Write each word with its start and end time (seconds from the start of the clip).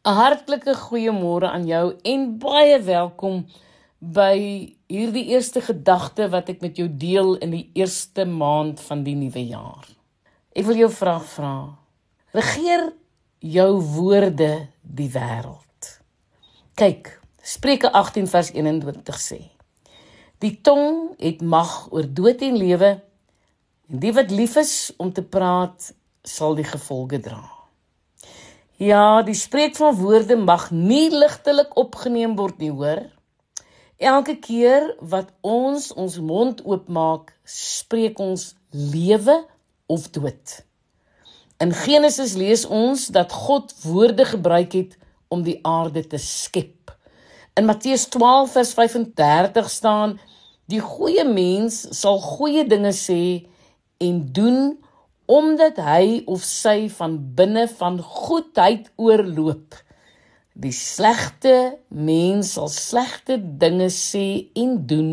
'n 0.00 0.14
Hartlike 0.16 0.72
goeiemôre 0.74 1.50
aan 1.52 1.66
jou 1.68 1.92
en 2.08 2.22
baie 2.40 2.78
welkom 2.80 3.42
by 4.00 4.36
hierdie 4.88 5.26
eerste 5.28 5.60
gedagte 5.60 6.30
wat 6.32 6.48
ek 6.48 6.62
met 6.64 6.80
jou 6.80 6.86
deel 6.88 7.34
in 7.44 7.52
die 7.52 7.66
eerste 7.76 8.24
maand 8.24 8.80
van 8.80 9.04
die 9.04 9.14
nuwe 9.14 9.44
jaar. 9.44 9.84
Ek 10.56 10.64
wil 10.64 10.80
jou 10.80 10.88
vra 10.88 11.18
vra. 11.20 11.52
Regeer 12.32 12.94
jou 13.44 13.68
woorde 13.92 14.72
die 14.80 15.10
wêreld. 15.12 15.92
Kyk, 16.80 17.20
Spreuke 17.44 17.92
18 17.92 18.26
vers 18.26 18.54
21 18.56 19.20
sê: 19.20 19.40
Die 20.40 20.56
tong 20.64 21.12
het 21.20 21.44
mag 21.44 21.92
oor 21.92 22.08
dood 22.08 22.40
en 22.40 22.56
lewe 22.56 22.96
en 23.90 24.00
die 24.00 24.16
wat 24.16 24.32
lief 24.32 24.56
is 24.56 24.92
om 24.96 25.12
te 25.12 25.22
praat 25.22 25.92
sal 26.24 26.56
die 26.56 26.64
gevolge 26.64 27.20
dra. 27.20 27.59
Ja, 28.80 29.20
die 29.20 29.36
spreek 29.36 29.74
van 29.76 29.92
woorde 29.98 30.38
mag 30.40 30.70
nie 30.72 31.10
ligtelik 31.12 31.74
opgeneem 31.76 32.32
word 32.38 32.62
nie, 32.64 32.70
hoor. 32.72 33.02
Elke 34.00 34.38
keer 34.40 34.86
wat 35.04 35.34
ons 35.44 35.90
ons 35.92 36.16
mond 36.24 36.62
oopmaak, 36.64 37.34
spreek 37.44 38.16
ons 38.24 38.54
lewe 38.72 39.36
of 39.84 40.06
dood. 40.16 40.54
In 41.60 41.76
Genesis 41.76 42.32
lees 42.40 42.64
ons 42.64 43.10
dat 43.12 43.36
God 43.36 43.76
woorde 43.84 44.24
gebruik 44.24 44.72
het 44.72 44.96
om 45.28 45.44
die 45.44 45.58
aarde 45.60 46.00
te 46.00 46.16
skep. 46.16 46.94
In 47.60 47.68
Matteus 47.68 48.08
12 48.08 48.56
vers 48.56 48.72
35 48.80 49.68
staan: 49.68 50.16
Die 50.72 50.80
goeie 50.80 51.28
mens 51.28 51.82
sal 52.00 52.16
goeie 52.24 52.64
dinge 52.64 52.96
sê 52.96 53.44
en 54.00 54.24
doen 54.32 54.78
omdat 55.30 55.78
hy 55.78 56.22
of 56.26 56.42
sy 56.42 56.88
van 56.90 57.14
binne 57.38 57.68
van 57.78 58.00
goedheid 58.02 58.88
oorloop. 58.98 59.76
Die 60.58 60.74
slegte 60.74 61.78
mens 61.88 62.56
sal 62.56 62.70
slegte 62.74 63.38
dinge 63.38 63.88
sê 63.94 64.50
en 64.58 64.80
doen 64.90 65.12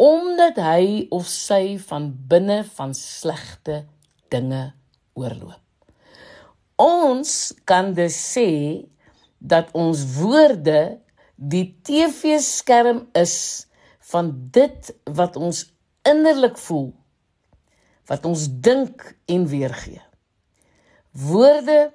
omdat 0.00 0.60
hy 0.64 0.84
of 1.12 1.26
sy 1.28 1.78
van 1.88 2.10
binne 2.28 2.60
van 2.76 2.92
slegte 2.96 3.82
dinge 4.32 4.62
oorloop. 5.16 5.60
Ons 6.80 7.52
kan 7.68 7.92
dus 7.96 8.16
sê 8.16 8.50
dat 9.40 9.72
ons 9.76 10.04
woorde 10.16 11.00
die 11.36 11.66
TV-skerm 11.84 13.06
is 13.16 13.36
van 14.12 14.32
dit 14.52 14.92
wat 15.16 15.36
ons 15.40 15.66
innerlik 16.08 16.56
voel 16.60 16.90
wat 18.10 18.26
ons 18.26 18.48
dink 18.50 19.04
en 19.30 19.46
weergee. 19.46 20.02
Woorde 21.14 21.92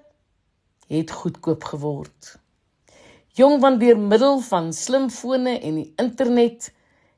het 0.88 1.12
goedkoop 1.12 1.64
geword. 1.64 2.36
Jong 3.36 3.60
van 3.60 3.80
deur 3.82 4.00
middel 4.00 4.40
van 4.40 4.72
slimfone 4.74 5.58
en 5.60 5.82
die 5.82 5.90
internet 6.00 6.70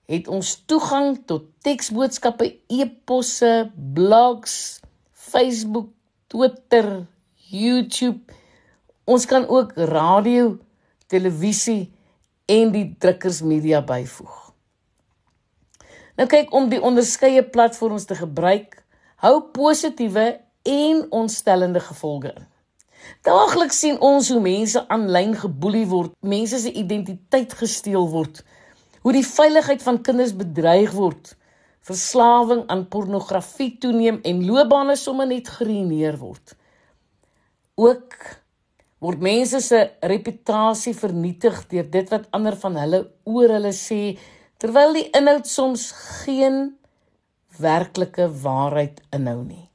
het 0.10 0.30
ons 0.32 0.56
toegang 0.66 1.20
tot 1.30 1.46
teksboodskappe, 1.68 2.48
e-posse, 2.74 3.70
blogs, 3.94 4.80
Facebook, 5.12 5.92
Twitter, 6.32 7.06
YouTube. 7.52 8.34
Ons 9.06 9.28
kan 9.30 9.46
ook 9.46 9.76
radio, 9.76 10.56
televisie 11.12 11.92
en 12.50 12.74
die 12.74 12.88
drukkersmedia 12.98 13.84
byvoeg. 13.86 14.42
Nou 16.18 16.26
kyk 16.32 16.50
om 16.56 16.72
die 16.72 16.82
onderskeie 16.82 17.44
platforms 17.46 18.08
te 18.10 18.18
gebruik 18.18 18.80
hou 19.24 19.40
positiewe 19.54 20.28
en 20.68 21.06
ontstellende 21.10 21.82
gevolge 21.82 22.34
in. 22.36 22.46
Daagliks 23.24 23.80
sien 23.80 23.98
ons 24.04 24.30
hoe 24.30 24.42
mense 24.44 24.82
aanlyn 24.94 25.34
geboelie 25.40 25.86
word, 25.88 26.14
mense 26.22 26.60
se 26.60 26.72
identiteit 26.72 27.54
gesteel 27.56 28.08
word, 28.12 28.44
hoe 29.02 29.14
die 29.16 29.26
veiligheid 29.26 29.84
van 29.84 30.02
kinders 30.04 30.36
bedreig 30.36 30.92
word, 30.96 31.34
verslawing 31.88 32.66
aan 32.72 32.88
pornografie 32.92 33.78
toeneem 33.80 34.20
en 34.28 34.44
loopbane 34.46 34.98
sommer 35.00 35.30
net 35.30 35.48
geruïneer 35.56 36.20
word. 36.20 36.58
Ook 37.80 38.18
word 39.00 39.22
mense 39.24 39.62
se 39.64 39.84
reputasie 40.12 40.96
vernietig 40.98 41.62
deur 41.72 41.88
dit 41.94 42.12
wat 42.12 42.28
ander 42.36 42.58
van 42.60 42.76
hulle 42.82 43.04
oor 43.30 43.54
hulle 43.56 43.74
sê 43.78 44.18
terwyl 44.60 44.96
die 44.98 45.06
inhoud 45.16 45.48
soms 45.48 45.92
geen 46.26 46.77
werklike 47.62 48.30
waarheid 48.42 49.02
inhou 49.16 49.42
nie. 49.44 49.66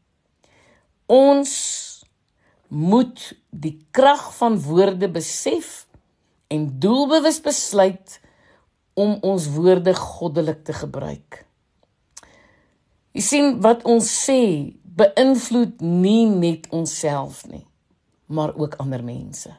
Ons 1.07 1.53
moet 2.73 3.21
die 3.51 3.77
krag 3.91 4.31
van 4.39 4.59
woorde 4.65 5.11
besef 5.13 5.87
en 6.53 6.69
doelbewus 6.81 7.41
besluit 7.45 8.19
om 8.95 9.19
ons 9.25 9.49
woorde 9.55 9.95
goddelik 9.97 10.65
te 10.65 10.77
gebruik. 10.77 11.43
Jy 13.13 13.25
sien 13.25 13.59
wat 13.65 13.85
ons 13.89 14.09
sê 14.25 14.73
beïnvloed 14.83 15.81
nie 15.85 16.25
net 16.29 16.69
onsself 16.73 17.43
nie, 17.49 17.65
maar 18.33 18.55
ook 18.57 18.79
ander 18.81 19.05
mense. 19.05 19.53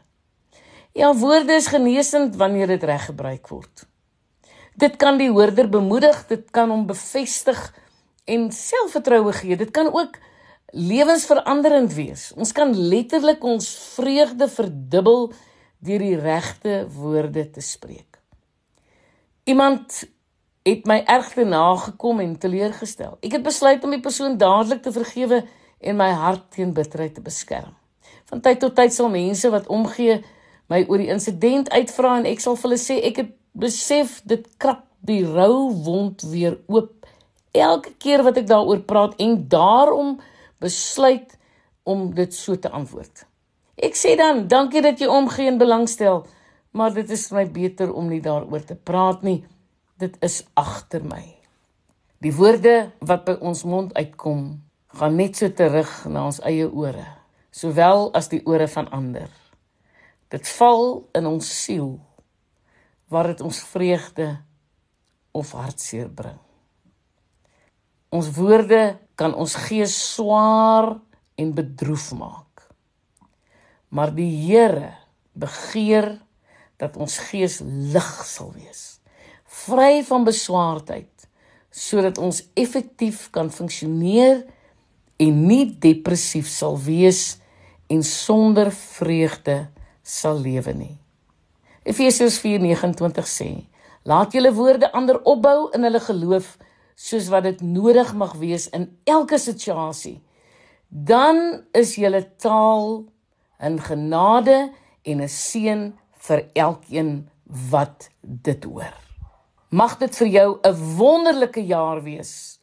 Ja, 0.93 1.13
woorde 1.17 1.53
is 1.57 1.69
genesend 1.73 2.35
wanneer 2.37 2.67
dit 2.67 2.83
reg 2.85 3.05
gebruik 3.09 3.47
word. 3.49 3.85
Dit 4.77 4.97
kan 5.01 5.17
die 5.17 5.29
hoorder 5.29 5.69
bemoedig, 5.69 6.25
dit 6.29 6.45
kan 6.53 6.69
hom 6.69 6.85
bevestig 6.89 7.61
en 8.25 8.51
selfvertroue 8.51 9.33
gee. 9.33 9.57
Dit 9.57 9.71
kan 9.71 9.89
ook 9.93 10.17
lewensveranderend 10.73 11.93
wees. 11.93 12.31
Ons 12.35 12.51
kan 12.51 12.73
letterlik 12.77 13.43
ons 13.43 13.67
vreugde 13.95 14.47
verdubbel 14.49 15.31
deur 15.83 15.99
die 15.99 16.17
regte 16.17 16.83
woorde 16.95 17.49
te 17.49 17.61
spreek. 17.61 18.19
Iemand 19.43 20.03
het 20.63 20.85
my 20.87 21.01
erg 21.11 21.33
te 21.35 21.43
nagekom 21.43 22.21
en 22.23 22.37
teleurgestel. 22.39 23.17
Ek 23.19 23.35
het 23.35 23.43
besluit 23.43 23.83
om 23.83 23.91
die 23.91 24.01
persoon 24.03 24.37
dadelik 24.39 24.81
te 24.85 24.93
vergewe 24.95 25.41
en 25.83 25.99
my 25.99 26.09
hart 26.15 26.47
teen 26.55 26.71
bitterheid 26.73 27.17
te 27.17 27.23
beskerm. 27.23 27.75
Van 28.31 28.41
tyd 28.41 28.61
tot 28.63 28.75
tyd 28.75 28.95
sal 28.95 29.11
mense 29.11 29.49
wat 29.51 29.67
omgee 29.67 30.21
my 30.71 30.85
oor 30.87 31.03
die 31.03 31.11
insident 31.11 31.69
uitvra 31.75 32.15
en 32.21 32.29
ek 32.31 32.39
sal 32.41 32.55
vir 32.55 32.69
hulle 32.69 32.79
sê 32.79 33.01
ek 33.03 33.19
het 33.19 33.33
besef 33.53 34.21
dit 34.25 34.47
krap 34.57 34.85
die 35.03 35.21
rou 35.27 35.67
wond 35.83 36.23
weer 36.31 36.55
oop 36.71 37.03
elke 37.53 37.93
keer 38.01 38.23
wat 38.25 38.37
ek 38.41 38.49
daaroor 38.49 38.81
praat 38.87 39.15
en 39.21 39.37
daarom 39.49 40.17
besluit 40.63 41.37
om 41.83 42.09
dit 42.15 42.33
so 42.33 42.57
te 42.57 42.71
antwoord. 42.71 43.25
Ek 43.75 43.97
sê 43.97 44.15
dan, 44.17 44.45
dankie 44.47 44.81
dat 44.85 45.01
jy 45.01 45.09
omgee 45.09 45.49
en 45.51 45.59
belangstel, 45.61 46.23
maar 46.73 46.93
dit 46.93 47.09
is 47.13 47.27
vir 47.29 47.39
my 47.41 47.47
beter 47.53 47.93
om 47.93 48.09
nie 48.09 48.21
daaroor 48.23 48.65
te 48.65 48.77
praat 48.77 49.25
nie. 49.25 49.41
Dit 50.01 50.17
is 50.25 50.41
agter 50.57 51.05
my. 51.05 51.23
Die 52.23 52.33
woorde 52.33 52.93
wat 53.03 53.25
by 53.27 53.35
ons 53.43 53.65
mond 53.67 53.93
uitkom, 53.97 54.61
gaan 54.93 55.17
net 55.17 55.37
so 55.37 55.49
terug 55.49 55.91
na 56.09 56.27
ons 56.29 56.39
eie 56.47 56.69
ore, 56.69 57.05
sowel 57.51 58.07
as 58.15 58.29
die 58.31 58.41
ore 58.47 58.69
van 58.71 58.89
ander. 58.95 59.29
Dit 60.33 60.47
val 60.57 61.03
in 61.17 61.27
ons 61.29 61.49
siel 61.63 61.97
waar 63.13 63.29
dit 63.33 63.41
ons 63.45 63.59
vreugde 63.73 64.29
of 65.33 65.51
hartseer 65.57 66.09
bring. 66.09 66.42
Ons 68.13 68.29
woorde 68.37 68.99
kan 69.17 69.33
ons 69.33 69.55
gees 69.65 69.93
swaar 70.13 70.93
en 71.39 71.53
bedroef 71.57 72.11
maak. 72.17 72.67
Maar 73.89 74.13
die 74.13 74.29
Here 74.45 74.93
begeer 75.33 76.19
dat 76.77 76.97
ons 76.97 77.17
gees 77.29 77.59
lig 77.65 78.11
sal 78.25 78.51
wees, 78.53 78.99
vry 79.65 80.03
van 80.05 80.25
beswaardheid, 80.27 81.09
sodat 81.73 82.19
ons 82.21 82.43
effektief 82.59 83.29
kan 83.33 83.49
funksioneer 83.49 84.43
en 85.21 85.39
nie 85.47 85.65
depressief 85.81 86.49
sal 86.49 86.77
wees 86.77 87.39
en 87.89 88.03
sonder 88.05 88.69
vreugde 88.73 89.57
sal 90.03 90.41
lewe 90.41 90.73
nie. 90.77 90.97
Efesiërs 91.83 92.37
4:29 92.43 93.25
sê: 93.27 93.49
Laat 94.05 94.33
julle 94.33 94.53
woorde 94.53 94.91
ander 94.93 95.19
opbou 95.23 95.71
in 95.73 95.83
hulle 95.83 95.99
geloof 95.99 96.57
soos 96.95 97.29
wat 97.29 97.43
dit 97.43 97.61
nodig 97.61 98.13
mag 98.13 98.33
wees 98.41 98.69
in 98.69 98.89
elke 99.03 99.37
situasie, 99.37 100.21
dan 100.87 101.63
is 101.73 101.95
julle 101.95 102.23
taal 102.37 103.05
'n 103.59 103.79
genade 103.79 104.71
en 105.03 105.21
'n 105.21 105.29
seën 105.29 105.93
vir 106.27 106.49
elkeen 106.53 107.29
wat 107.45 108.09
dit 108.21 108.63
hoor. 108.63 108.93
Mag 109.69 109.97
dit 109.97 110.15
vir 110.15 110.27
jou 110.27 110.59
'n 110.63 110.95
wonderlike 110.97 111.65
jaar 111.65 112.03
wees 112.03 112.59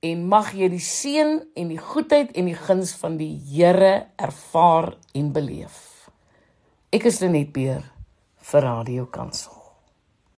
en 0.00 0.28
mag 0.28 0.52
jy 0.52 0.68
die 0.68 0.82
seën 0.82 1.42
en 1.54 1.68
die 1.68 1.78
goedheid 1.78 2.32
en 2.36 2.44
die 2.44 2.58
guns 2.58 2.92
van 2.92 3.16
die 3.16 3.40
Here 3.52 4.06
ervaar 4.16 4.96
en 5.14 5.32
beleef. 5.32 6.10
Ek 6.90 7.04
is 7.04 7.20
Lenet 7.20 7.52
Beer 7.52 7.82
vir 8.36 8.60
Radio 8.60 9.06
Kansel. 9.06 9.63